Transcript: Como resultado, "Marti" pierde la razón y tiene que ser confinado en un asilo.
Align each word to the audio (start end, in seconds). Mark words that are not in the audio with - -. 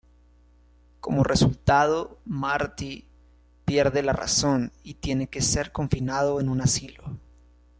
Como 0.99 1.23
resultado, 1.23 2.17
"Marti" 2.25 3.07
pierde 3.65 4.01
la 4.01 4.13
razón 4.13 4.71
y 4.81 4.95
tiene 4.95 5.27
que 5.27 5.43
ser 5.43 5.71
confinado 5.71 6.39
en 6.39 6.49
un 6.49 6.59
asilo. 6.61 7.03